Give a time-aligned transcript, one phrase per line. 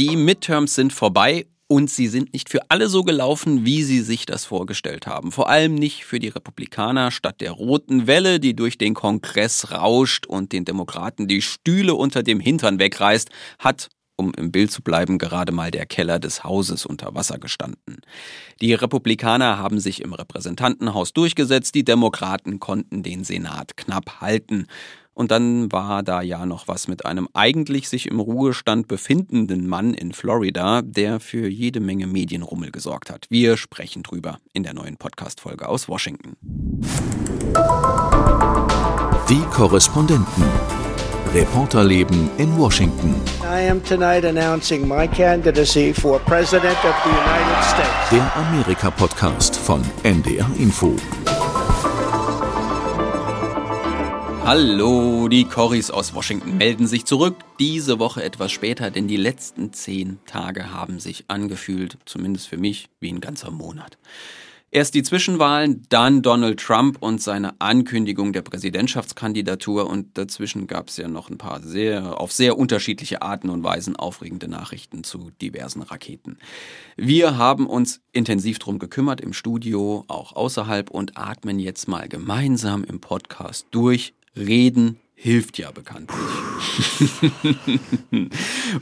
[0.00, 4.24] Die Midterms sind vorbei und sie sind nicht für alle so gelaufen, wie sie sich
[4.24, 5.30] das vorgestellt haben.
[5.30, 7.10] Vor allem nicht für die Republikaner.
[7.10, 12.22] Statt der roten Welle, die durch den Kongress rauscht und den Demokraten die Stühle unter
[12.22, 13.28] dem Hintern wegreißt,
[13.58, 18.02] hat um im Bild zu bleiben, gerade mal der Keller des Hauses unter Wasser gestanden.
[18.60, 24.66] Die Republikaner haben sich im Repräsentantenhaus durchgesetzt, die Demokraten konnten den Senat knapp halten.
[25.14, 29.92] Und dann war da ja noch was mit einem eigentlich sich im Ruhestand befindenden Mann
[29.94, 33.26] in Florida, der für jede Menge Medienrummel gesorgt hat.
[33.28, 36.36] Wir sprechen drüber in der neuen Podcast-Folge aus Washington.
[39.28, 40.44] Die Korrespondenten.
[41.32, 43.14] Reporterleben in Washington.
[43.44, 48.10] I am tonight announcing my candidacy for President of the United States.
[48.10, 50.96] Der Amerika-Podcast von NDR Info.
[54.52, 57.36] Hallo, die Corris aus Washington melden sich zurück.
[57.60, 62.88] Diese Woche etwas später, denn die letzten zehn Tage haben sich angefühlt, zumindest für mich,
[62.98, 63.96] wie ein ganzer Monat.
[64.72, 70.96] Erst die Zwischenwahlen, dann Donald Trump und seine Ankündigung der Präsidentschaftskandidatur und dazwischen gab es
[70.96, 75.82] ja noch ein paar sehr auf sehr unterschiedliche Arten und Weisen aufregende Nachrichten zu diversen
[75.82, 76.38] Raketen.
[76.96, 82.82] Wir haben uns intensiv drum gekümmert im Studio, auch außerhalb und atmen jetzt mal gemeinsam
[82.82, 86.18] im Podcast durch Reden hilft ja bekanntlich.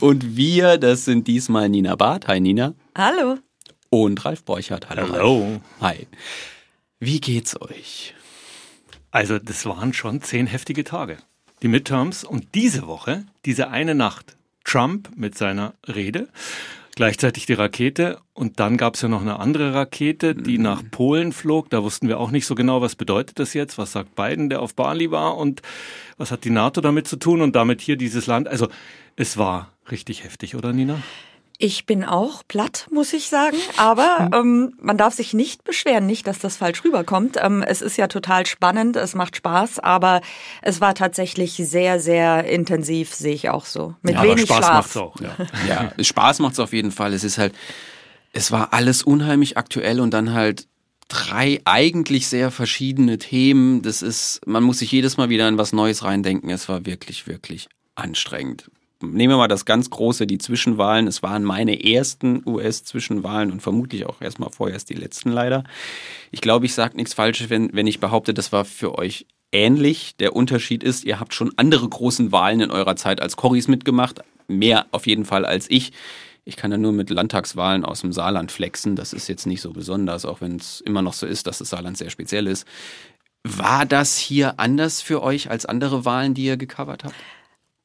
[0.01, 2.29] und wir, das sind diesmal Nina Barth.
[2.29, 2.75] Hi Nina.
[2.97, 3.39] Hallo.
[3.91, 4.91] Und Ralf Borchardt.
[4.91, 5.09] Hallo.
[5.13, 5.61] Hallo.
[5.81, 6.07] Hi.
[7.01, 8.15] Wie geht's euch?
[9.11, 11.17] Also, das waren schon zehn heftige Tage.
[11.63, 16.29] Die Midterms und diese Woche, diese eine Nacht, Trump mit seiner Rede
[16.99, 20.65] gleichzeitig die Rakete und dann gab es ja noch eine andere Rakete, die mhm.
[20.65, 21.71] nach Polen flog.
[21.71, 24.61] Da wussten wir auch nicht so genau, was bedeutet das jetzt, was sagt Biden, der
[24.61, 25.63] auf Bali war und
[26.17, 28.49] was hat die NATO damit zu tun und damit hier dieses Land.
[28.49, 28.67] Also
[29.15, 31.01] es war richtig heftig, oder Nina?
[31.61, 33.57] Ich bin auch platt, muss ich sagen.
[33.77, 37.37] Aber ähm, man darf sich nicht beschweren, nicht, dass das falsch rüberkommt.
[37.43, 40.21] Ähm, es ist ja total spannend, es macht Spaß, aber
[40.63, 43.97] es war tatsächlich sehr, sehr intensiv, sehe ich auch so.
[44.03, 44.73] Mit ja, wenig Spaß Schlaf.
[44.73, 45.17] macht's auch.
[45.21, 45.37] Ja,
[45.69, 47.13] ja Spaß macht's auf jeden Fall.
[47.13, 47.53] Es ist halt,
[48.33, 50.69] es war alles unheimlich aktuell und dann halt
[51.09, 53.83] drei eigentlich sehr verschiedene Themen.
[53.83, 56.51] Das ist, man muss sich jedes Mal wieder in was Neues reindenken.
[56.51, 58.71] Es war wirklich, wirklich anstrengend
[59.03, 61.07] nehmen wir mal das ganz große, die Zwischenwahlen.
[61.07, 65.65] Es waren meine ersten US-Zwischenwahlen und vermutlich auch erstmal vorerst die letzten leider.
[66.31, 70.17] Ich glaube, ich sage nichts Falsches, wenn, wenn ich behaupte, das war für euch ähnlich.
[70.17, 74.21] Der Unterschied ist, ihr habt schon andere großen Wahlen in eurer Zeit als Corris mitgemacht.
[74.49, 75.93] Mehr auf jeden Fall als ich.
[76.45, 78.97] Ich kann ja nur mit Landtagswahlen aus dem Saarland flexen.
[78.97, 81.71] Das ist jetzt nicht so besonders, auch wenn es immer noch so ist, dass das
[81.71, 82.67] Saarland sehr speziell ist.
[83.45, 87.15] War das hier anders für euch als andere Wahlen, die ihr gecovert habt?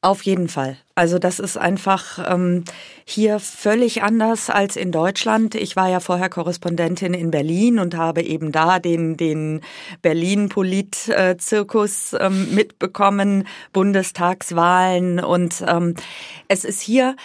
[0.04, 0.76] Auf jeden Fall.
[0.94, 2.64] Also das ist einfach ähm,
[3.06, 5.54] hier völlig anders als in Deutschland.
[5.54, 9.62] Ich war ja vorher Korrespondentin in Berlin und habe eben da den, den
[10.02, 15.20] Berlin-Polit-Zirkus ähm, mitbekommen, Bundestagswahlen.
[15.20, 15.94] Und ähm,
[16.48, 17.16] es ist hier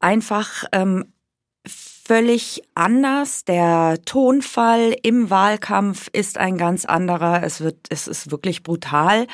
[0.00, 1.04] einfach ähm,
[2.06, 3.44] völlig anders.
[3.44, 7.42] Der Tonfall im Wahlkampf ist ein ganz anderer.
[7.42, 9.26] Es wird, es ist wirklich brutal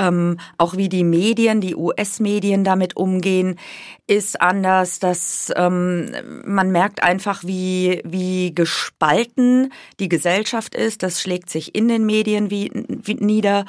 [0.00, 3.58] ähm, auch wie die Medien, die US-Medien damit umgehen,
[4.06, 4.98] ist anders.
[4.98, 6.12] Dass ähm,
[6.44, 11.02] man merkt einfach, wie wie gespalten die Gesellschaft ist.
[11.02, 13.66] Das schlägt sich in den Medien wie, wie nieder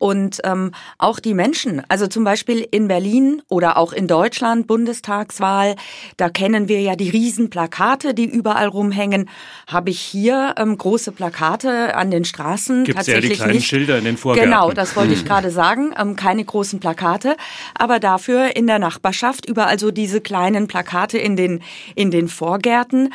[0.00, 1.82] und ähm, auch die Menschen.
[1.88, 5.76] Also zum Beispiel in Berlin oder auch in Deutschland, Bundestagswahl,
[6.16, 9.28] da kennen wir ja die Riesenplakate, die überall rumhängen.
[9.66, 12.84] Habe ich hier ähm, große Plakate an den Straßen?
[12.84, 13.66] Gibt tatsächlich ja die kleinen nicht.
[13.66, 14.50] Schilder in den Vorgärten.
[14.50, 15.92] Genau, das wollte ich gerade sagen.
[15.98, 17.36] Ähm, keine großen Plakate,
[17.74, 21.62] aber dafür in der Nachbarschaft überall so diese kleinen Plakate in den,
[21.94, 23.12] in den Vorgärten.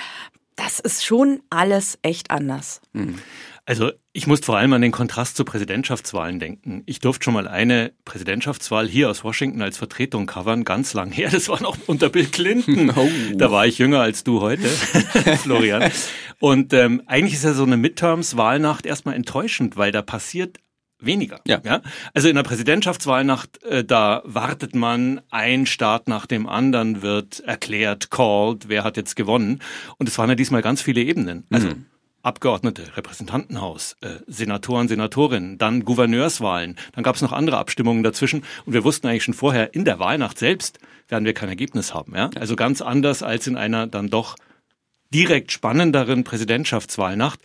[0.56, 2.80] Das ist schon alles echt anders.
[3.68, 6.84] Also ich muss vor allem an den Kontrast zu Präsidentschaftswahlen denken.
[6.86, 11.30] Ich durfte schon mal eine Präsidentschaftswahl hier aus Washington als Vertretung covern, ganz lang her.
[11.32, 12.86] Das war noch unter Bill Clinton.
[12.96, 13.10] Oh.
[13.34, 14.68] Da war ich jünger als du heute,
[15.42, 15.92] Florian.
[16.40, 20.60] Und ähm, eigentlich ist ja so eine Midterms-Wahlnacht erstmal enttäuschend, weil da passiert
[21.00, 21.42] weniger.
[21.46, 21.62] Ja.
[21.66, 21.82] ja.
[22.14, 28.12] Also in der Präsidentschaftswahlnacht, äh, da wartet man, ein Staat nach dem anderen wird erklärt,
[28.12, 29.62] called, wer hat jetzt gewonnen.
[29.98, 31.46] Und es waren ja diesmal ganz viele Ebenen.
[31.52, 31.86] Also mhm.
[32.26, 38.74] Abgeordnete, Repräsentantenhaus, äh, Senatoren, Senatorinnen, dann Gouverneurswahlen, dann gab es noch andere Abstimmungen dazwischen und
[38.74, 42.16] wir wussten eigentlich schon vorher, in der Wahlnacht selbst werden wir kein Ergebnis haben.
[42.16, 42.32] Ja?
[42.40, 44.36] Also ganz anders als in einer dann doch
[45.14, 47.40] direkt spannenderen Präsidentschaftswahlnacht.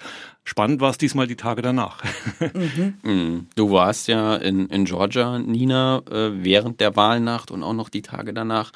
[0.45, 2.03] Spannend war es diesmal die Tage danach.
[2.41, 2.95] Mhm.
[3.03, 3.47] mhm.
[3.55, 8.03] Du warst ja in, in Georgia, Nina, äh, während der Wahlnacht und auch noch die
[8.03, 8.73] Tage danach.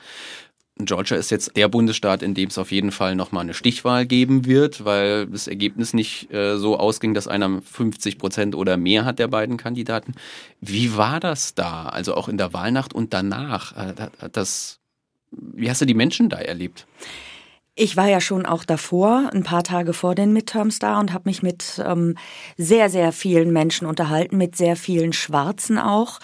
[0.76, 4.44] Georgia ist jetzt der Bundesstaat, in dem es auf jeden Fall nochmal eine Stichwahl geben
[4.44, 9.20] wird, weil das Ergebnis nicht äh, so ausging, dass einer 50 Prozent oder mehr hat
[9.20, 10.14] der beiden Kandidaten.
[10.60, 11.84] Wie war das da?
[11.84, 13.76] Also auch in der Wahlnacht und danach?
[13.76, 14.80] Äh, das,
[15.30, 16.86] wie hast du die Menschen da erlebt?
[17.76, 21.28] Ich war ja schon auch davor, ein paar Tage vor den Midterms da und habe
[21.28, 22.16] mich mit ähm,
[22.56, 26.20] sehr, sehr vielen Menschen unterhalten, mit sehr vielen Schwarzen auch.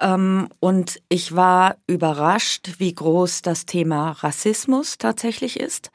[0.00, 5.90] Ähm, und ich war überrascht, wie groß das Thema Rassismus tatsächlich ist.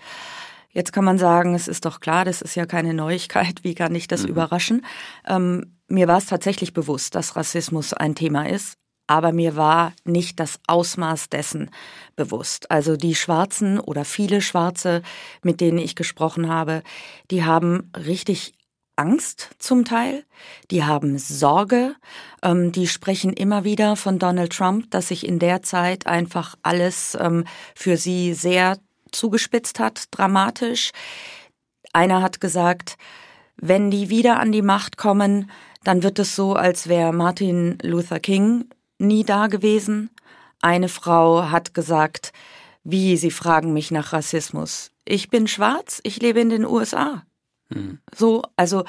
[0.70, 3.64] Jetzt kann man sagen, es ist doch klar, das ist ja keine Neuigkeit.
[3.64, 4.30] Wie kann ich das mhm.
[4.30, 4.86] überraschen?
[5.28, 10.40] Ähm, mir war es tatsächlich bewusst, dass Rassismus ein Thema ist, aber mir war nicht
[10.40, 11.70] das Ausmaß dessen
[12.16, 12.72] bewusst.
[12.72, 15.04] Also die Schwarzen oder viele Schwarze,
[15.44, 16.82] mit denen ich gesprochen habe,
[17.30, 18.54] die haben richtig
[18.96, 20.24] Angst zum Teil,
[20.70, 21.96] die haben Sorge,
[22.42, 27.18] ähm, die sprechen immer wieder von Donald Trump, dass sich in der Zeit einfach alles
[27.20, 27.46] ähm,
[27.76, 28.78] für sie sehr
[29.12, 30.92] zugespitzt hat, dramatisch.
[31.92, 32.98] Einer hat gesagt,
[33.58, 35.50] wenn die wieder an die Macht kommen,
[35.84, 38.66] dann wird es so, als wäre Martin Luther King
[39.00, 40.10] nie da gewesen.
[40.62, 42.32] Eine Frau hat gesagt,
[42.84, 44.92] wie, Sie fragen mich nach Rassismus.
[45.06, 47.24] Ich bin schwarz, ich lebe in den USA.
[47.74, 48.00] Mhm.
[48.16, 48.84] So, also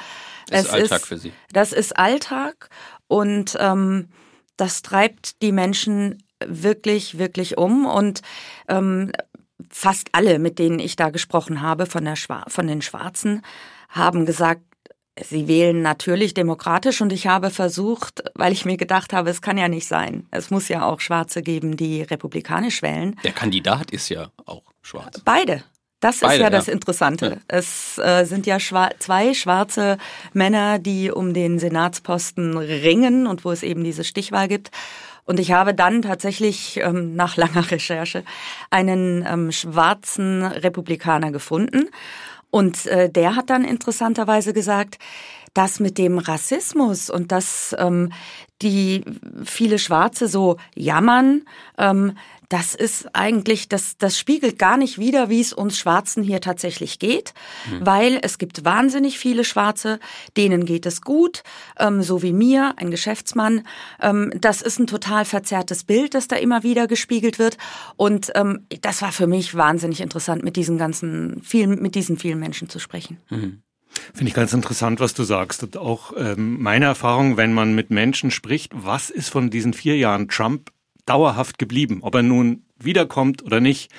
[0.49, 1.33] das es ist Alltag ist, für Sie.
[1.53, 2.69] Das ist Alltag
[3.09, 4.09] und ähm,
[4.57, 8.23] das treibt die Menschen wirklich, wirklich um und
[8.69, 9.13] ähm,
[9.71, 13.43] fast alle, mit denen ich da gesprochen habe von, der Schwa von den Schwarzen,
[13.89, 14.63] haben gesagt,
[15.23, 19.57] Sie wählen natürlich demokratisch und ich habe versucht, weil ich mir gedacht habe, es kann
[19.57, 20.27] ja nicht sein.
[20.33, 23.15] Es muss ja auch Schwarze geben, die republikanisch wählen.
[23.23, 25.21] Der Kandidat ist ja auch schwarz.
[25.25, 25.63] Beide.
[26.05, 27.41] Das Beide, ist ja, ja, das Interessante.
[27.49, 29.97] Es äh, sind ja schwa zwei schwarze
[30.35, 34.71] Männer, die um den Senatsposten ringen und wo es eben diese Stichwahl gibt.
[35.25, 38.23] Und ich habe dann tatsächlich ähm, nach langer Recherche
[38.69, 41.89] einen ähm, schwarzen Republikaner gefunden.
[42.51, 44.99] Und äh, der hat dann interessanterweise gesagt,
[45.55, 48.13] dass mit dem Rassismus und dass ähm,
[48.61, 49.05] die
[49.45, 51.43] viele Schwarze so jammern,
[51.79, 52.19] ähm,
[52.49, 56.99] das ist eigentlich, das, das spiegelt gar nicht wider, wie es uns Schwarzen hier tatsächlich
[56.99, 57.35] geht,
[57.71, 57.87] mhm.
[57.87, 59.99] weil es gibt wahnsinnig viele Schwarze,
[60.37, 61.43] denen geht es gut,
[61.79, 63.67] ähm, so wie mir, ein Geschäftsmann.
[64.01, 67.57] Ähm, das ist ein total verzerrtes Bild, das da immer wieder gespiegelt wird.
[67.97, 72.39] Und ähm, das war für mich wahnsinnig interessant, mit diesen ganzen vielen, mit diesen vielen
[72.39, 73.19] Menschen zu sprechen.
[73.31, 73.63] Mhm.
[74.13, 75.63] Finde ich ganz interessant, was du sagst.
[75.63, 79.97] Und auch ähm, meine Erfahrung, wenn man mit Menschen spricht, was ist von diesen vier
[79.97, 80.71] Jahren Trump
[81.07, 83.91] dauerhaft geblieben, ob er nun wiederkommt oder nicht.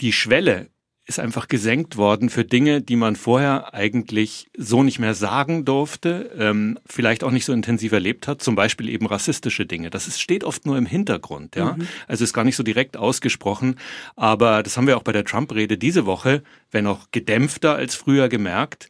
[0.00, 0.70] Die Schwelle
[1.10, 6.30] ist einfach gesenkt worden für Dinge, die man vorher eigentlich so nicht mehr sagen durfte,
[6.38, 9.90] ähm, vielleicht auch nicht so intensiv erlebt hat, zum Beispiel eben rassistische Dinge.
[9.90, 11.72] Das ist, steht oft nur im Hintergrund, ja.
[11.72, 11.88] Mhm.
[12.06, 13.74] Also ist gar nicht so direkt ausgesprochen,
[14.14, 18.28] aber das haben wir auch bei der Trump-Rede diese Woche, wenn auch gedämpfter als früher
[18.28, 18.88] gemerkt.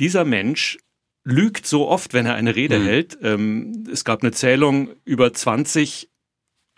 [0.00, 0.78] Dieser Mensch
[1.22, 2.84] lügt so oft, wenn er eine Rede mhm.
[2.84, 3.18] hält.
[3.22, 6.10] Ähm, es gab eine Zählung über 20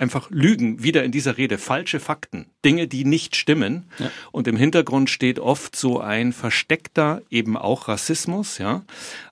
[0.02, 3.84] einfach Lügen wieder in dieser Rede, falsche Fakten, Dinge, die nicht stimmen.
[3.99, 4.10] Ja.
[4.32, 8.58] Und im Hintergrund steht oft so ein versteckter, eben auch Rassismus.
[8.58, 8.82] Ja,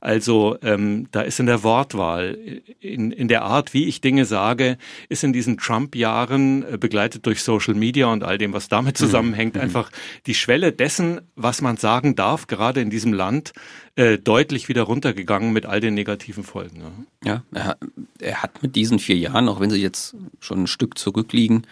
[0.00, 2.38] also ähm, da ist in der Wortwahl,
[2.81, 4.78] in, in der Art, wie ich Dinge sage,
[5.08, 9.05] ist in diesen Trump-Jahren äh, begleitet durch Social Media und all dem, was damit mhm.
[9.05, 9.62] zusammenhängt, mhm.
[9.62, 9.90] einfach
[10.26, 13.53] die Schwelle dessen, was man sagen darf, gerade in diesem Land,
[13.97, 17.06] äh, deutlich wieder runtergegangen mit all den negativen Folgen.
[17.25, 17.79] Ja, ja er,
[18.19, 21.67] er, hat mit diesen vier Jahren, auch wenn sie jetzt schon ein Stück zurückliegen,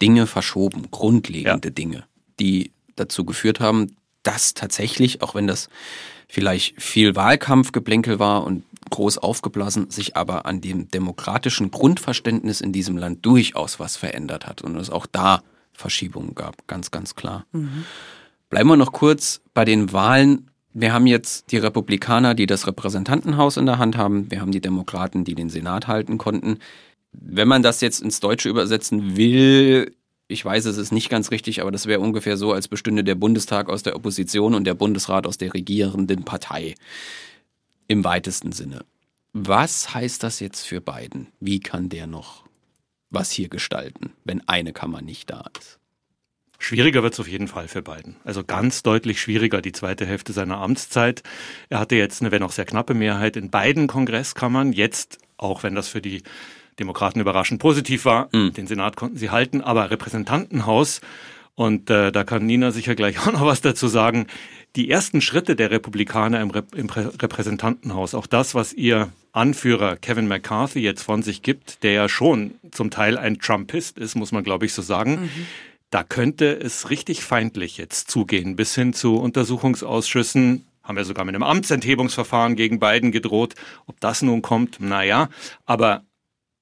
[0.00, 1.74] Dinge verschoben, grundlegende ja.
[1.74, 2.04] Dinge,
[2.38, 5.68] die dazu geführt haben, dass tatsächlich, auch wenn das
[6.28, 12.96] vielleicht viel Wahlkampfgeblänkel war und groß aufgeblasen, sich aber an dem demokratischen Grundverständnis in diesem
[12.96, 17.46] Land durchaus was verändert hat und es auch da Verschiebungen gab, ganz, ganz klar.
[17.52, 17.84] Mhm.
[18.50, 23.56] Bleiben wir noch kurz bei den Wahlen wir haben jetzt die Republikaner, die das Repräsentantenhaus
[23.56, 24.30] in der Hand haben.
[24.30, 26.58] Wir haben die Demokraten, die den Senat halten konnten.
[27.12, 29.94] Wenn man das jetzt ins Deutsche übersetzen will,
[30.28, 33.14] ich weiß, es ist nicht ganz richtig, aber das wäre ungefähr so, als bestünde der
[33.14, 36.74] Bundestag aus der Opposition und der Bundesrat aus der regierenden Partei.
[37.86, 38.84] Im weitesten Sinne.
[39.32, 41.28] Was heißt das jetzt für Biden?
[41.40, 42.44] Wie kann der noch
[43.10, 45.77] was hier gestalten, wenn eine Kammer nicht da ist?
[46.68, 48.16] Schwieriger wird es auf jeden Fall für Biden.
[48.24, 51.22] Also ganz deutlich schwieriger die zweite Hälfte seiner Amtszeit.
[51.70, 54.74] Er hatte jetzt eine, wenn auch sehr knappe Mehrheit in beiden Kongresskammern.
[54.74, 56.22] Jetzt, auch wenn das für die
[56.78, 58.52] Demokraten überraschend positiv war, mhm.
[58.52, 61.00] den Senat konnten sie halten, aber Repräsentantenhaus,
[61.54, 64.26] und äh, da kann Nina sicher gleich auch noch was dazu sagen,
[64.76, 70.28] die ersten Schritte der Republikaner im, Rep im Repräsentantenhaus, auch das, was ihr Anführer Kevin
[70.28, 74.44] McCarthy jetzt von sich gibt, der ja schon zum Teil ein Trumpist ist, muss man
[74.44, 75.46] glaube ich so sagen, mhm
[75.90, 81.34] da könnte es richtig feindlich jetzt zugehen, bis hin zu Untersuchungsausschüssen, haben ja sogar mit
[81.34, 83.54] einem Amtsenthebungsverfahren gegen Biden gedroht.
[83.86, 85.28] Ob das nun kommt, naja,
[85.66, 86.04] aber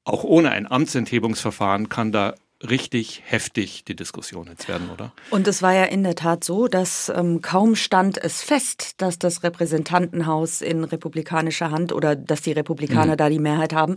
[0.05, 5.13] auch ohne ein Amtsenthebungsverfahren kann da richtig heftig die Diskussion jetzt werden, oder?
[5.31, 9.19] Und es war ja in der Tat so, dass ähm, kaum stand es fest, dass
[9.19, 13.17] das Repräsentantenhaus in republikanischer Hand oder dass die Republikaner mhm.
[13.19, 13.97] da die Mehrheit haben.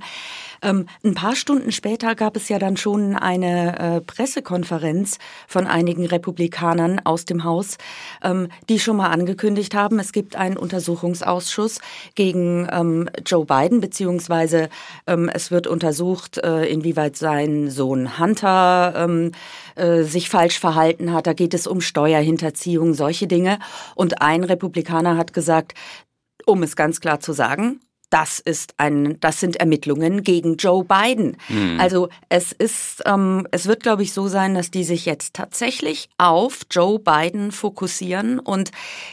[0.62, 6.06] Ähm, ein paar Stunden später gab es ja dann schon eine äh, Pressekonferenz von einigen
[6.06, 7.78] Republikanern aus dem Haus,
[8.22, 11.80] ähm, die schon mal angekündigt haben, es gibt einen Untersuchungsausschuss
[12.16, 14.70] gegen ähm, Joe Biden, beziehungsweise
[15.08, 19.32] ähm, es wird untersucht, äh, inwieweit sein Sohn Hunter Vater ähm,
[19.76, 21.28] äh, sich falsch verhalten hat.
[21.28, 23.60] Da geht es um Steuerhinterziehung, solche Dinge.
[23.96, 25.74] Und ein Republikaner hat gesagt,
[26.46, 27.80] um es ganz klar zu sagen,
[28.10, 31.38] das ist ein, das sind Ermittlungen gegen Joe Biden.
[31.48, 31.80] Mhm.
[31.80, 36.10] Also es ist, ähm, es wird, glaube ich, so sein, dass die sich jetzt tatsächlich
[36.18, 38.72] auf Joe Biden fokussieren und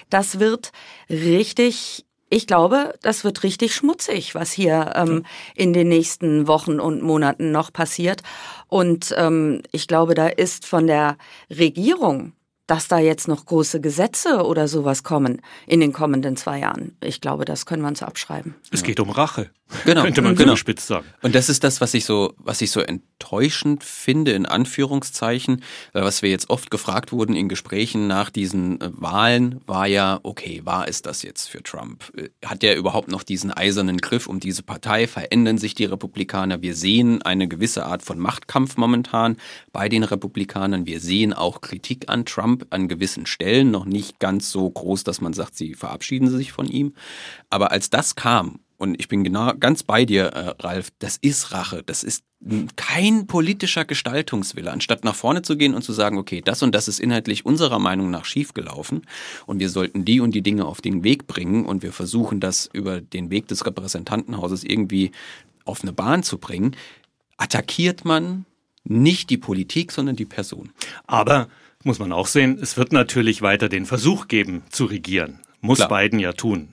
[0.09, 0.73] das wird
[1.11, 7.03] richtig ich glaube, das wird richtig schmutzig, was hier ähm, in den nächsten Wochen und
[7.03, 8.23] Monaten noch passiert.
[8.69, 11.17] Und ähm, ich glaube, da ist von der
[11.51, 12.33] Regierung
[12.67, 16.97] dass da jetzt noch große Gesetze oder sowas kommen in den kommenden zwei Jahren.
[17.01, 18.57] Ich glaube, das können wir uns abschreiben.
[18.73, 19.51] Es geht um Rache.
[19.85, 20.55] Genau, könnte man genau.
[20.55, 21.07] spitz sagen.
[21.23, 26.23] Und das ist das, was ich so, was ich so enttäuschend finde, in Anführungszeichen, was
[26.23, 30.87] wir jetzt oft gefragt wurden in Gesprächen nach diesen äh, Wahlen, war ja, okay, war
[30.87, 32.13] es das jetzt für Trump?
[32.17, 35.09] Äh, hat er überhaupt noch diesen eisernen Griff um diese Partei?
[35.09, 36.63] Verändern sich die Republikaner?
[36.63, 39.37] Wir sehen eine gewisse Art von Machtkampf momentan
[39.73, 40.87] bei den Republikanern.
[40.87, 45.21] Wir sehen auch Kritik an Trump an gewissen Stellen, noch nicht ganz so groß, dass
[45.21, 46.95] man sagt, sie verabschieden sich von ihm.
[47.51, 51.53] Aber als das kam und ich bin genau ganz bei dir, äh, Ralf, das ist
[51.53, 51.83] Rache.
[51.85, 52.25] Das ist
[52.77, 54.71] kein politischer Gestaltungswille.
[54.71, 57.79] Anstatt nach vorne zu gehen und zu sagen, okay, das und das ist inhaltlich unserer
[57.79, 59.03] Meinung nach schiefgelaufen
[59.47, 62.69] und wir sollten die und die Dinge auf den Weg bringen und wir versuchen das
[62.73, 65.13] über den Weg des Repräsentantenhauses irgendwie
[65.65, 66.77] auf eine Bahn zu bringen,
[67.39, 68.45] attackiert man
[68.85, 70.71] nicht die Politik, sondern die Person.
[71.07, 71.49] Aber
[71.83, 75.41] muss man auch sehen, es wird natürlich weiter den Versuch geben zu regieren.
[75.61, 75.89] Muss Klar.
[75.89, 76.69] Biden ja tun.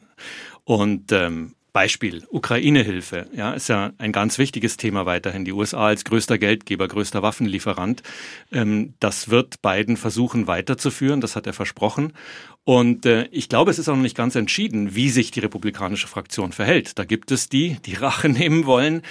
[0.66, 5.44] Und ähm, Beispiel Ukraine-Hilfe, ja, ist ja ein ganz wichtiges Thema weiterhin.
[5.44, 8.04] Die USA als größter Geldgeber, größter Waffenlieferant,
[8.52, 11.20] ähm, das wird Biden versuchen weiterzuführen.
[11.20, 12.14] Das hat er versprochen.
[12.64, 16.08] Und äh, ich glaube, es ist auch noch nicht ganz entschieden, wie sich die republikanische
[16.08, 16.98] Fraktion verhält.
[16.98, 19.02] Da gibt es die, die Rache nehmen wollen.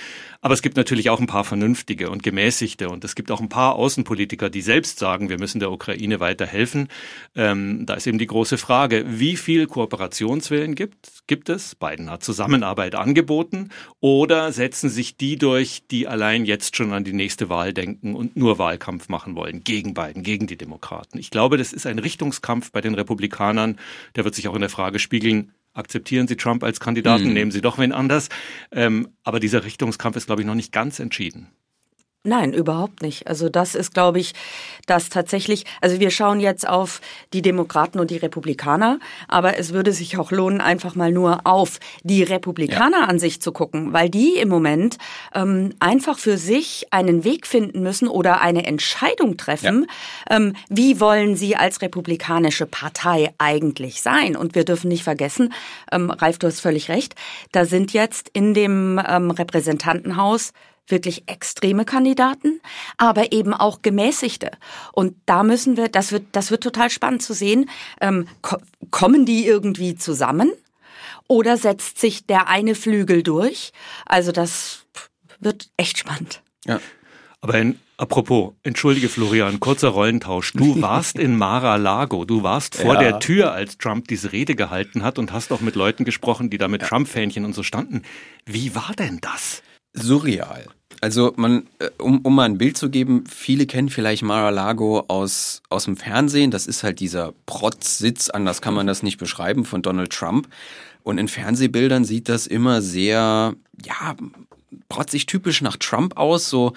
[0.44, 2.88] Aber es gibt natürlich auch ein paar vernünftige und gemäßigte.
[2.88, 6.46] Und es gibt auch ein paar Außenpolitiker, die selbst sagen, wir müssen der Ukraine weiter
[6.46, 6.88] helfen.
[7.36, 11.76] Ähm, da ist eben die große Frage, wie viel Kooperationswillen gibt, gibt es?
[11.76, 13.68] Biden hat Zusammenarbeit angeboten.
[14.00, 18.36] Oder setzen sich die durch, die allein jetzt schon an die nächste Wahl denken und
[18.36, 21.18] nur Wahlkampf machen wollen gegen Biden, gegen die Demokraten?
[21.18, 23.78] Ich glaube, das ist ein Richtungskampf bei den Republikanern.
[24.16, 27.32] Der wird sich auch in der Frage spiegeln, akzeptieren Sie Trump als Kandidaten, mhm.
[27.32, 28.28] nehmen Sie doch wen anders.
[28.70, 31.48] Ähm, aber dieser Richtungskampf ist, glaube ich, noch nicht ganz entschieden.
[32.24, 33.26] Nein, überhaupt nicht.
[33.26, 34.32] Also das ist, glaube ich,
[34.86, 37.00] das tatsächlich, also wir schauen jetzt auf
[37.32, 41.80] die Demokraten und die Republikaner, aber es würde sich auch lohnen, einfach mal nur auf
[42.04, 43.06] die Republikaner ja.
[43.06, 44.98] an sich zu gucken, weil die im Moment
[45.34, 49.88] ähm, einfach für sich einen Weg finden müssen oder eine Entscheidung treffen,
[50.30, 50.36] ja.
[50.36, 54.36] ähm, wie wollen sie als republikanische Partei eigentlich sein.
[54.36, 55.52] Und wir dürfen nicht vergessen,
[55.90, 57.16] ähm, Ralf, du hast völlig recht,
[57.50, 60.52] da sind jetzt in dem ähm, Repräsentantenhaus
[60.92, 62.60] wirklich extreme Kandidaten,
[62.98, 64.52] aber eben auch gemäßigte.
[64.92, 67.68] Und da müssen wir, das wird, das wird total spannend zu sehen,
[68.00, 68.58] ähm, ko
[68.90, 70.52] kommen die irgendwie zusammen
[71.26, 73.72] oder setzt sich der eine Flügel durch?
[74.04, 74.84] Also das
[75.40, 76.42] wird echt spannend.
[76.66, 76.78] Ja.
[77.40, 80.52] Aber in, apropos, entschuldige Florian, kurzer Rollentausch.
[80.52, 82.24] Du warst in Mar-a-Lago.
[82.26, 83.00] Du warst vor ja.
[83.00, 86.58] der Tür, als Trump diese Rede gehalten hat und hast auch mit Leuten gesprochen, die
[86.58, 86.88] da mit ja.
[86.88, 88.02] Trump-Fähnchen und so standen.
[88.44, 89.62] Wie war denn das?
[89.94, 90.66] surreal.
[91.02, 95.60] Also man, äh, um, um mal ein Bild zu geben, viele kennen vielleicht Mar-a-Lago aus,
[95.68, 96.52] aus dem Fernsehen.
[96.52, 100.46] Das ist halt dieser Protzsitz, anders kann man das nicht beschreiben, von Donald Trump.
[101.02, 103.54] Und in Fernsehbildern sieht das immer sehr,
[103.84, 104.14] ja,
[104.88, 106.72] protzig typisch nach Trump aus, so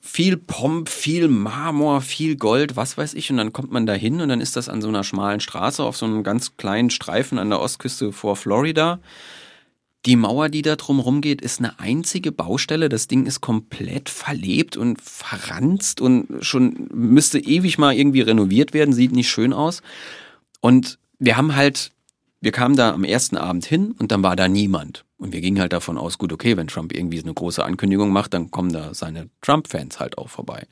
[0.00, 3.30] viel Pomp, viel Marmor, viel Gold, was weiß ich.
[3.30, 5.84] Und dann kommt man da hin und dann ist das an so einer schmalen Straße
[5.84, 9.00] auf so einem ganz kleinen Streifen an der Ostküste vor Florida.
[10.06, 12.88] Die Mauer, die da drum geht, ist eine einzige Baustelle.
[12.88, 18.94] Das Ding ist komplett verlebt und verranzt und schon müsste ewig mal irgendwie renoviert werden,
[18.94, 19.82] sieht nicht schön aus.
[20.60, 21.92] Und wir haben halt,
[22.40, 25.04] wir kamen da am ersten Abend hin und dann war da niemand.
[25.18, 28.32] Und wir gingen halt davon aus, gut, okay, wenn Trump irgendwie eine große Ankündigung macht,
[28.32, 30.66] dann kommen da seine Trump-Fans halt auch vorbei.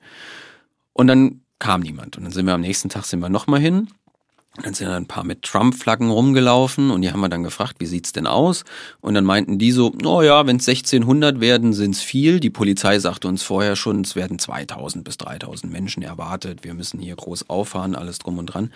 [0.94, 2.16] Und dann kam niemand.
[2.16, 3.88] Und dann sind wir am nächsten Tag sind wir nochmal hin.
[4.62, 8.12] Dann sind ein paar mit Trump-Flaggen rumgelaufen und die haben wir dann gefragt, wie sieht's
[8.12, 8.64] denn aus?
[9.00, 12.40] Und dann meinten die so, oh ja, wenn es 1600 werden, sind's viel.
[12.40, 16.64] Die Polizei sagte uns vorher schon, es werden 2000 bis 3000 Menschen erwartet.
[16.64, 18.72] Wir müssen hier groß auffahren, alles drum und dran.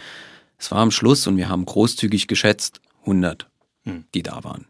[0.56, 3.48] Es war am Schluss und wir haben großzügig geschätzt 100,
[3.84, 4.04] hm.
[4.14, 4.66] die da waren.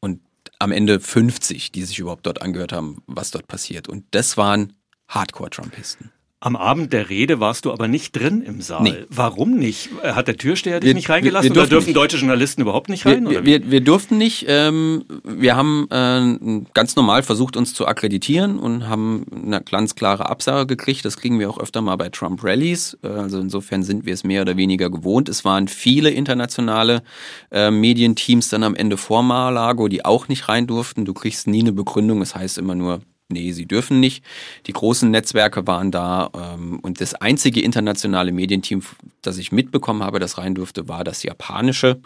[0.00, 0.20] Und
[0.58, 3.88] am Ende 50, die sich überhaupt dort angehört haben, was dort passiert.
[3.88, 4.74] Und das waren
[5.08, 6.10] Hardcore-Trumpisten.
[6.42, 8.82] Am Abend der Rede warst du aber nicht drin im Saal.
[8.82, 8.94] Nee.
[9.10, 9.90] Warum nicht?
[10.02, 11.96] Hat der Türsteher dich wir, nicht reingelassen wir, wir oder dürfen nicht.
[11.96, 13.28] deutsche Journalisten überhaupt nicht rein?
[13.28, 14.46] Wir, wir, durften nicht.
[14.48, 20.30] Ähm, wir haben äh, ganz normal versucht, uns zu akkreditieren und haben eine ganz klare
[20.30, 21.04] Absage gekriegt.
[21.04, 22.96] Das kriegen wir auch öfter mal bei Trump-Rallies.
[23.02, 25.28] Äh, also insofern sind wir es mehr oder weniger gewohnt.
[25.28, 27.02] Es waren viele internationale
[27.50, 31.04] äh, Medienteams dann am Ende vor Mar-a-Lago, die auch nicht rein durften.
[31.04, 32.22] Du kriegst nie eine Begründung.
[32.22, 34.24] Es das heißt immer nur, nee, sie dürfen nicht.
[34.66, 38.82] Die großen Netzwerke waren da ähm, und das einzige internationale Medienteam,
[39.22, 42.00] das ich mitbekommen habe, das rein durfte, war das japanische.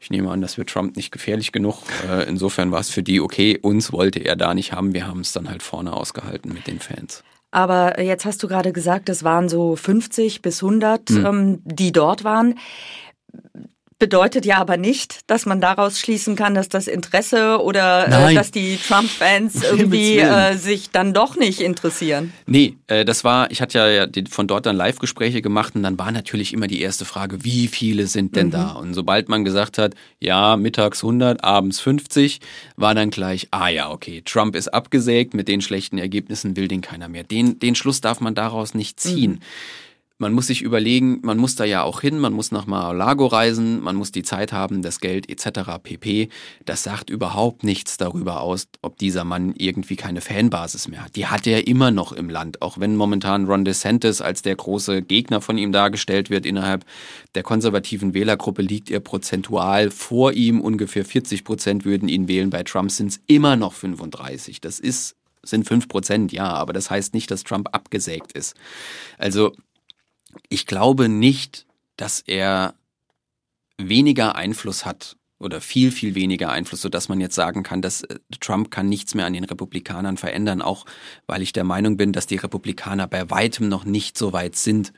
[0.00, 1.78] Ich nehme an, das wird Trump nicht gefährlich genug.
[2.08, 3.58] Äh, insofern war es für die okay.
[3.62, 4.94] Uns wollte er da nicht haben.
[4.94, 7.22] Wir haben es dann halt vorne ausgehalten mit den Fans.
[7.52, 11.26] Aber jetzt hast du gerade gesagt, es waren so 50 bis 100, hm.
[11.26, 12.58] ähm, die dort waren
[14.02, 18.50] bedeutet ja aber nicht, dass man daraus schließen kann, dass das Interesse oder äh, dass
[18.50, 22.32] die Trump-Fans irgendwie äh, sich dann doch nicht interessieren.
[22.46, 26.10] Nee, äh, das war, ich hatte ja von dort dann Live-Gespräche gemacht und dann war
[26.10, 28.50] natürlich immer die erste Frage, wie viele sind denn mhm.
[28.50, 28.72] da?
[28.72, 32.40] Und sobald man gesagt hat, ja, mittags 100, abends 50,
[32.74, 36.80] war dann gleich, ah ja, okay, Trump ist abgesägt, mit den schlechten Ergebnissen will den
[36.80, 37.22] keiner mehr.
[37.22, 39.34] Den, den Schluss darf man daraus nicht ziehen.
[39.34, 39.40] Mhm.
[40.22, 43.80] Man muss sich überlegen, man muss da ja auch hin, man muss nach Mar-a-Lago reisen,
[43.80, 45.82] man muss die Zeit haben, das Geld etc.
[45.82, 46.28] pp.
[46.64, 51.16] Das sagt überhaupt nichts darüber aus, ob dieser Mann irgendwie keine Fanbasis mehr hat.
[51.16, 55.02] Die hat er immer noch im Land, auch wenn momentan Ron DeSantis als der große
[55.02, 56.46] Gegner von ihm dargestellt wird.
[56.46, 56.84] Innerhalb
[57.34, 60.60] der konservativen Wählergruppe liegt er prozentual vor ihm.
[60.60, 62.50] Ungefähr 40 Prozent würden ihn wählen.
[62.50, 64.60] Bei Trump sind es immer noch 35.
[64.60, 68.54] Das ist sind fünf Prozent, ja, aber das heißt nicht, dass Trump abgesägt ist.
[69.18, 69.50] Also
[70.48, 71.66] ich glaube nicht,
[71.96, 72.74] dass er
[73.78, 78.18] weniger Einfluss hat oder viel, viel weniger Einfluss, sodass man jetzt sagen kann, dass äh,
[78.40, 80.86] Trump kann nichts mehr an den Republikanern verändern, auch
[81.26, 84.92] weil ich der Meinung bin, dass die Republikaner bei weitem noch nicht so weit sind,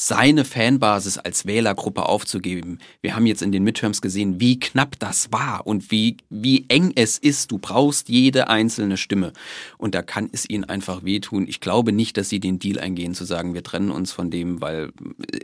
[0.00, 2.78] seine Fanbasis als Wählergruppe aufzugeben.
[3.02, 6.92] Wir haben jetzt in den Midterms gesehen, wie knapp das war und wie, wie eng
[6.94, 7.50] es ist.
[7.50, 9.32] Du brauchst jede einzelne Stimme.
[9.76, 11.48] Und da kann es ihnen einfach wehtun.
[11.48, 14.60] Ich glaube nicht, dass sie den Deal eingehen, zu sagen, wir trennen uns von dem,
[14.60, 14.92] weil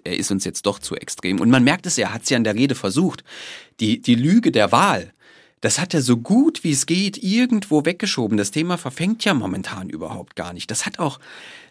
[0.05, 1.41] er ist uns jetzt doch zu extrem.
[1.41, 3.25] Und man merkt es, er hat es ja in der Rede versucht.
[3.81, 5.13] Die, die Lüge der Wahl,
[5.63, 8.37] das hat er so gut wie es geht irgendwo weggeschoben.
[8.37, 10.71] Das Thema verfängt ja momentan überhaupt gar nicht.
[10.71, 11.19] Das hat auch,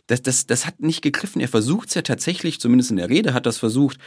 [0.07, 1.41] das, das, das hat nicht gegriffen.
[1.41, 3.97] Er versucht es ja tatsächlich, zumindest in der Rede hat das versucht,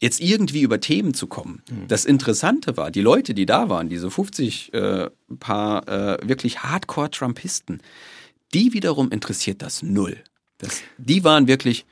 [0.00, 1.62] jetzt irgendwie über Themen zu kommen.
[1.70, 1.88] Mhm.
[1.88, 7.80] Das Interessante war, die Leute, die da waren, diese 50 äh, paar äh, wirklich Hardcore-Trumpisten,
[8.52, 10.16] die wiederum interessiert das null.
[10.58, 11.86] Das, die waren wirklich,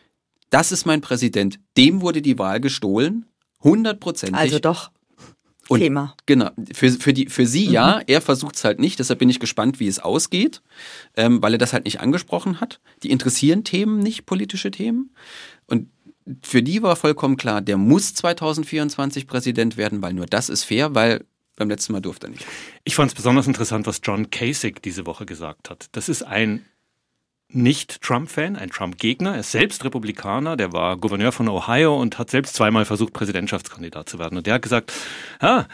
[0.50, 3.26] das ist mein Präsident, dem wurde die Wahl gestohlen,
[3.62, 4.38] hundertprozentig.
[4.38, 4.90] Also doch.
[5.70, 6.16] Und Thema.
[6.26, 7.72] Genau, für, für, die, für sie mhm.
[7.72, 10.62] ja, er versucht es halt nicht, deshalb bin ich gespannt, wie es ausgeht,
[11.16, 12.80] ähm, weil er das halt nicht angesprochen hat.
[13.04, 15.14] Die interessieren Themen nicht, politische Themen.
[15.68, 15.88] Und
[16.42, 20.96] für die war vollkommen klar, der muss 2024 Präsident werden, weil nur das ist fair,
[20.96, 22.46] weil beim letzten Mal durfte er nicht.
[22.82, 25.86] Ich fand es besonders interessant, was John Kasich diese Woche gesagt hat.
[25.92, 26.64] Das ist ein
[27.52, 29.34] nicht Trump-Fan, ein Trump-Gegner.
[29.34, 34.08] Er ist selbst Republikaner, der war Gouverneur von Ohio und hat selbst zweimal versucht, Präsidentschaftskandidat
[34.08, 34.38] zu werden.
[34.38, 34.92] Und der hat gesagt,
[35.40, 35.64] ah,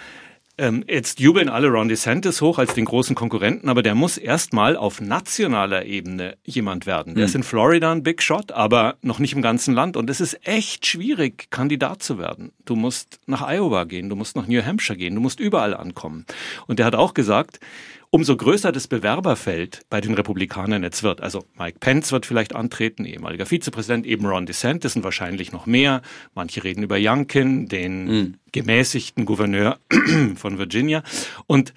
[0.59, 4.77] ähm, jetzt jubeln alle Ron DeSantis hoch als den großen Konkurrenten, aber der muss erstmal
[4.77, 7.15] auf nationaler Ebene jemand werden.
[7.15, 7.27] Der mhm.
[7.27, 9.99] ist in Florida ein Big Shot, aber noch nicht im ganzen Land.
[9.99, 12.53] Und es ist echt schwierig, Kandidat zu werden.
[12.65, 16.25] Du musst nach Iowa gehen, du musst nach New Hampshire gehen, du musst überall ankommen.
[16.67, 17.61] Und der hat auch gesagt,
[18.17, 21.21] umso größer das Bewerberfeld bei den Republikanern jetzt wird.
[21.21, 26.01] Also Mike Pence wird vielleicht antreten, ehemaliger Vizepräsident, eben Ron DeSantis und wahrscheinlich noch mehr.
[26.35, 28.35] Manche reden über Youngkin, den mhm.
[28.53, 29.79] gemäßigten Gouverneur
[30.37, 31.03] von Virginia.
[31.47, 31.75] Und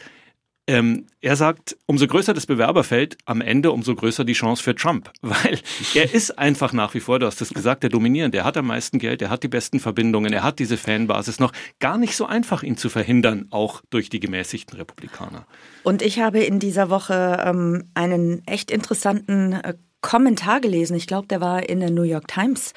[0.70, 5.12] ähm, er sagt, umso größer das Bewerberfeld, am Ende umso größer die Chance für Trump.
[5.22, 5.60] Weil
[5.96, 8.38] er ist einfach nach wie vor, du hast es gesagt, der Dominierende.
[8.38, 11.54] Er hat am meisten Geld, er hat die besten Verbindungen, er hat diese Fanbasis noch.
[11.80, 15.48] Gar nicht so einfach, ihn zu verhindern, auch durch die gemäßigten Republikaner.
[15.82, 20.96] Und ich habe in dieser Woche ähm, einen echt interessanten äh, Kommentar gelesen.
[20.96, 22.74] Ich glaube, der war in der New York Times.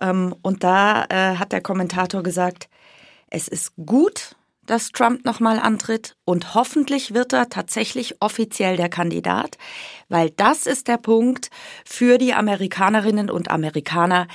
[0.00, 2.68] Ähm, und da äh, hat der Kommentator gesagt,
[3.30, 4.34] es ist gut,
[4.66, 9.58] dass Trump nochmal antritt und hoffentlich wird er tatsächlich offiziell der Kandidat,
[10.08, 11.50] weil das ist der Punkt
[11.84, 14.26] für die Amerikanerinnen und Amerikaner.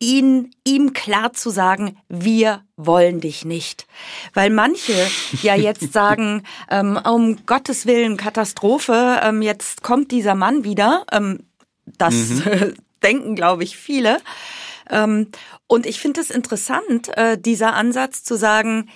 [0.00, 3.88] ihn, ihm klar zu sagen, wir wollen dich nicht.
[4.32, 4.94] Weil manche
[5.42, 11.04] ja jetzt sagen, ähm, um Gottes Willen, Katastrophe, ähm, jetzt kommt dieser Mann wieder.
[11.10, 11.40] Ähm,
[11.84, 12.74] das mhm.
[13.02, 14.18] denken, glaube ich, viele.
[14.90, 15.28] Ähm,
[15.66, 18.88] und ich finde es interessant, äh, dieser Ansatz zu sagen,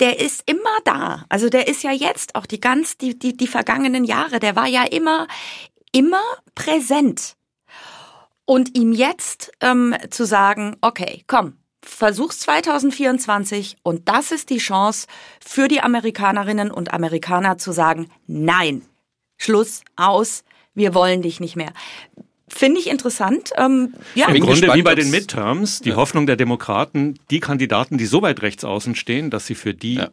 [0.00, 1.24] der ist immer da.
[1.28, 4.66] Also der ist ja jetzt auch die ganz, die, die, die vergangenen Jahre, der war
[4.66, 5.28] ja immer,
[5.92, 6.22] immer
[6.54, 7.36] präsent.
[8.44, 15.06] Und ihm jetzt ähm, zu sagen, okay, komm, versuch's 2024 und das ist die Chance
[15.40, 18.82] für die Amerikanerinnen und Amerikaner zu sagen, nein,
[19.36, 21.72] Schluss, aus, wir wollen dich nicht mehr.
[22.54, 23.50] Finde ich interessant.
[23.56, 24.28] Ähm, ja.
[24.28, 25.96] Im Grunde gespannt, wie bei den Midterms, die ja.
[25.96, 29.94] Hoffnung der Demokraten, die Kandidaten, die so weit rechts außen stehen, dass sie für die
[29.94, 30.10] ja.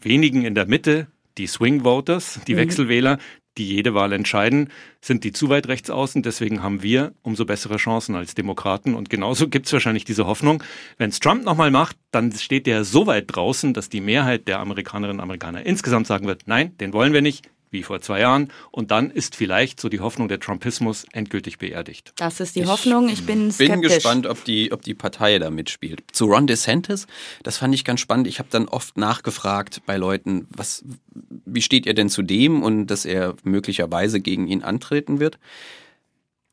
[0.00, 2.58] wenigen in der Mitte, die Swing Voters, die mhm.
[2.58, 3.18] Wechselwähler,
[3.58, 4.70] die jede Wahl entscheiden,
[5.00, 6.22] sind die zu weit rechts außen.
[6.22, 8.94] Deswegen haben wir umso bessere Chancen als Demokraten.
[8.94, 10.62] Und genauso gibt es wahrscheinlich diese Hoffnung,
[10.96, 14.60] wenn es Trump nochmal macht, dann steht der so weit draußen, dass die Mehrheit der
[14.60, 18.50] Amerikanerinnen und Amerikaner insgesamt sagen wird, nein, den wollen wir nicht, wie vor zwei Jahren.
[18.70, 22.14] Und dann ist vielleicht so die Hoffnung der Trumpismus endgültig beerdigt.
[22.16, 23.10] Das ist die ich Hoffnung.
[23.10, 23.72] Ich bin skeptisch.
[23.72, 26.02] bin gespannt, ob die, ob die Partei da mitspielt.
[26.12, 27.06] Zu Ron DeSantis,
[27.42, 28.26] das fand ich ganz spannend.
[28.26, 30.82] Ich habe dann oft nachgefragt bei Leuten, was,
[31.44, 35.38] wie steht ihr denn zu dem und dass er möglicherweise gegen ihn antreten wird.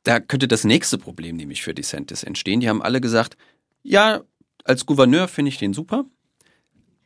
[0.04, 2.60] Da könnte das nächste Problem nämlich für DeSantis entstehen.
[2.60, 3.38] Die haben alle gesagt,
[3.84, 4.22] ja,
[4.64, 6.06] als Gouverneur finde ich den super.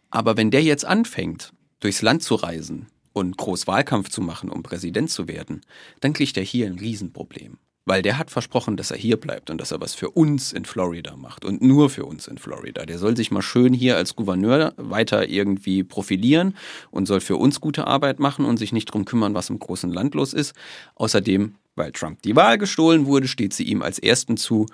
[0.09, 1.51] Aber wenn der jetzt anfängt,
[1.81, 5.61] durchs Land zu reisen, und groß Wahlkampf zu machen, um Präsident zu werden,
[6.01, 7.57] dann kriegt er hier ein Riesenproblem.
[7.85, 10.65] Weil der hat versprochen, dass er hier bleibt und dass er was für uns in
[10.65, 12.85] Florida macht und nur für uns in Florida.
[12.85, 16.57] Der soll sich mal schön hier als Gouverneur weiter irgendwie profilieren
[16.91, 19.91] und soll für uns gute Arbeit machen und sich nicht drum kümmern, was im großen
[19.93, 20.53] Land los ist.
[20.95, 24.65] Außerdem, weil Trump die Wahl gestohlen wurde, steht sie ihm als Ersten zu,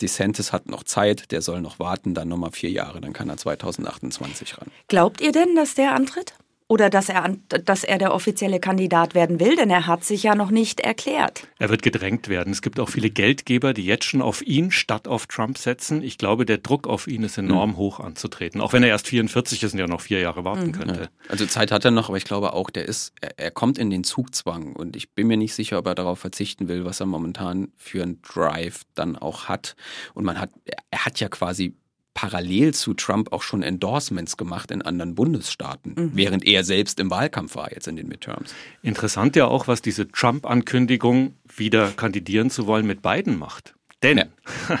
[0.00, 3.36] DeSantis hat noch Zeit, der soll noch warten, dann nochmal vier Jahre, dann kann er
[3.36, 4.68] 2028 ran.
[4.88, 6.34] Glaubt ihr denn, dass der antritt?
[6.70, 10.36] Oder dass er, dass er der offizielle Kandidat werden will, denn er hat sich ja
[10.36, 11.48] noch nicht erklärt.
[11.58, 12.52] Er wird gedrängt werden.
[12.52, 16.00] Es gibt auch viele Geldgeber, die jetzt schon auf ihn statt auf Trump setzen.
[16.00, 17.76] Ich glaube, der Druck auf ihn ist enorm mhm.
[17.76, 20.72] hoch anzutreten, auch wenn er erst 44 ist und ja noch vier Jahre warten mhm.
[20.72, 21.10] könnte.
[21.28, 23.90] Also Zeit hat er noch, aber ich glaube auch, der ist, er, er kommt in
[23.90, 27.06] den Zugzwang und ich bin mir nicht sicher, ob er darauf verzichten will, was er
[27.06, 29.74] momentan für einen Drive dann auch hat.
[30.14, 30.50] Und man hat,
[30.92, 31.74] er hat ja quasi
[32.20, 36.10] parallel zu Trump auch schon Endorsements gemacht in anderen Bundesstaaten, mhm.
[36.12, 38.54] während er selbst im Wahlkampf war jetzt in den Midterms.
[38.82, 43.74] Interessant ja auch, was diese Trump-Ankündigung, wieder kandidieren zu wollen, mit Biden macht.
[44.02, 44.24] Denn ja.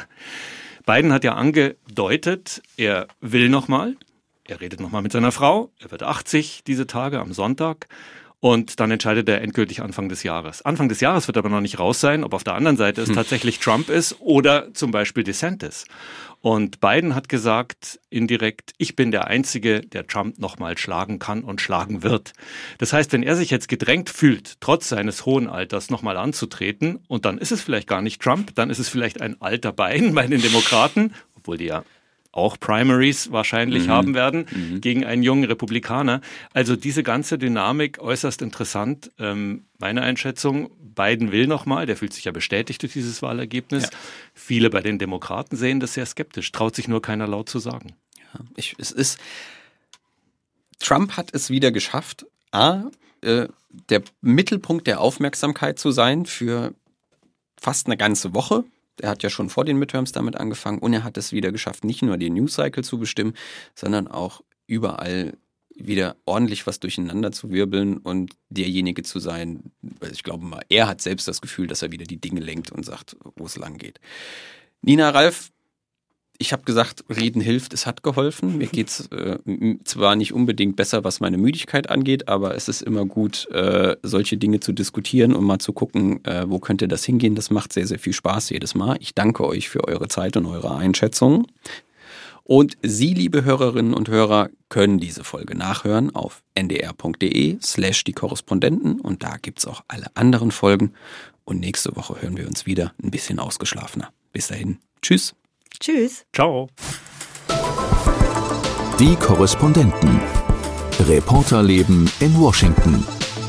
[0.86, 3.96] Biden hat ja angedeutet, er will nochmal,
[4.44, 7.86] er redet nochmal mit seiner Frau, er wird 80 diese Tage am Sonntag.
[8.40, 10.62] Und dann entscheidet er endgültig Anfang des Jahres.
[10.62, 13.08] Anfang des Jahres wird aber noch nicht raus sein, ob auf der anderen Seite es
[13.08, 13.14] hm.
[13.14, 15.84] tatsächlich Trump ist oder zum Beispiel DeSantis.
[16.42, 21.60] Und Biden hat gesagt, indirekt, ich bin der Einzige, der Trump nochmal schlagen kann und
[21.60, 22.32] schlagen wird.
[22.78, 27.26] Das heißt, wenn er sich jetzt gedrängt fühlt, trotz seines hohen Alters nochmal anzutreten, und
[27.26, 30.26] dann ist es vielleicht gar nicht Trump, dann ist es vielleicht ein alter Biden bei
[30.26, 31.84] den Demokraten, obwohl die ja
[32.32, 33.90] auch Primaries wahrscheinlich mhm.
[33.90, 34.80] haben werden, mhm.
[34.80, 36.20] gegen einen jungen Republikaner.
[36.52, 39.10] Also diese ganze Dynamik äußerst interessant.
[39.18, 43.84] Ähm, meine Einschätzung, Biden will nochmal, der fühlt sich ja bestätigt durch dieses Wahlergebnis.
[43.84, 43.90] Ja.
[44.34, 47.94] Viele bei den Demokraten sehen das sehr skeptisch, traut sich nur keiner laut zu sagen.
[48.34, 49.18] Ja, ich, es ist,
[50.78, 52.90] Trump hat es wieder geschafft, A,
[53.22, 53.48] äh,
[53.88, 56.74] der Mittelpunkt der Aufmerksamkeit zu sein für
[57.60, 58.64] fast eine ganze Woche
[59.00, 61.84] er hat ja schon vor den Midterms damit angefangen und er hat es wieder geschafft,
[61.84, 63.34] nicht nur den News Cycle zu bestimmen,
[63.74, 65.36] sondern auch überall
[65.74, 69.72] wieder ordentlich was durcheinander zu wirbeln und derjenige zu sein,
[70.12, 72.84] ich glaube mal, er hat selbst das Gefühl, dass er wieder die Dinge lenkt und
[72.84, 73.98] sagt, wo es lang geht.
[74.82, 75.50] Nina Ralf
[76.40, 78.56] ich habe gesagt, reden hilft, es hat geholfen.
[78.56, 79.38] Mir geht's äh,
[79.84, 84.38] zwar nicht unbedingt besser, was meine Müdigkeit angeht, aber es ist immer gut, äh, solche
[84.38, 87.34] Dinge zu diskutieren und mal zu gucken, äh, wo könnte das hingehen.
[87.34, 88.96] Das macht sehr, sehr viel Spaß jedes Mal.
[89.00, 91.46] Ich danke euch für eure Zeit und eure Einschätzungen.
[92.42, 98.98] Und Sie, liebe Hörerinnen und Hörer, können diese Folge nachhören auf ndr.de slash die Korrespondenten
[98.98, 100.94] und da gibt's auch alle anderen Folgen.
[101.44, 104.10] Und nächste Woche hören wir uns wieder ein bisschen ausgeschlafener.
[104.32, 104.78] Bis dahin.
[105.02, 105.34] Tschüss.
[105.80, 106.26] Tschüss.
[106.34, 106.68] Ciao.
[108.98, 110.20] Die Korrespondenten.
[111.08, 113.02] Reporterleben in Washington.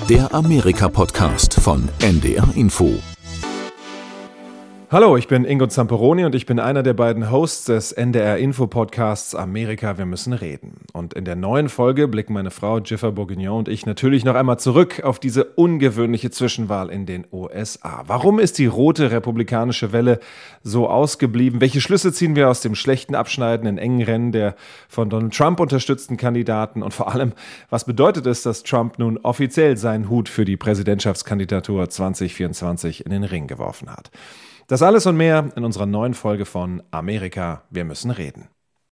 [0.08, 2.98] Der Amerika-Podcast von NDR Info.
[4.94, 8.68] Hallo, ich bin Ingo Zamperoni und ich bin einer der beiden Hosts des NDR Info
[8.68, 10.82] Podcasts Amerika, wir müssen reden.
[10.92, 14.60] Und in der neuen Folge blicken meine Frau Jiffer Bourguignon und ich natürlich noch einmal
[14.60, 18.04] zurück auf diese ungewöhnliche Zwischenwahl in den USA.
[18.08, 20.20] Warum ist die rote republikanische Welle
[20.62, 21.62] so ausgeblieben?
[21.62, 24.58] Welche Schlüsse ziehen wir aus dem schlechten Abschneiden in engen Rennen der
[24.90, 26.84] von Donald Trump unterstützten Kandidaten?
[26.84, 27.32] Und vor allem,
[27.70, 33.24] was bedeutet es, dass Trump nun offiziell seinen Hut für die Präsidentschaftskandidatur 2024 in den
[33.24, 34.12] Ring geworfen hat?
[34.72, 38.48] Das alles und mehr in unserer neuen Folge von Amerika, wir müssen reden.